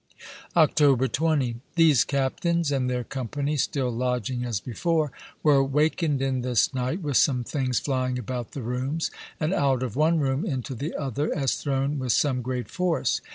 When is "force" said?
12.67-13.21